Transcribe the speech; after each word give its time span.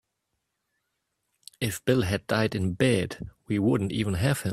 If 1.59 1.85
Bill 1.85 2.01
had 2.01 2.25
died 2.25 2.55
in 2.55 2.73
bed 2.73 3.29
we 3.47 3.59
wouldn't 3.59 3.91
even 3.91 4.15
have 4.15 4.41
him. 4.41 4.49